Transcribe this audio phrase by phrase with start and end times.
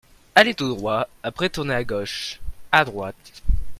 [0.33, 1.07] Allez tout droit!
[1.21, 2.39] Après tournez à gauche/
[2.71, 3.43] à droite!